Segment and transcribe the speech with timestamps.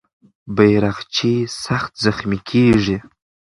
[0.55, 2.97] بیرغچی سخت زخمي کېږي.